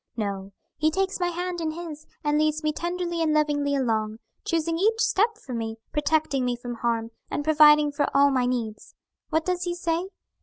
[0.17, 4.79] No; He takes my hand in His and leads me tenderly and lovingly along, choosing
[4.79, 8.95] each step for me, protecting me from harm, and providing for all my needs.
[9.29, 10.07] What does He say?